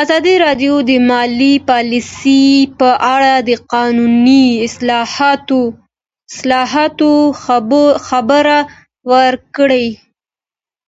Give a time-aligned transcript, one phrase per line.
[0.00, 2.44] ازادي راډیو د مالي پالیسي
[2.80, 7.12] په اړه د قانوني اصلاحاتو
[8.08, 8.46] خبر
[9.12, 9.88] ورکړی.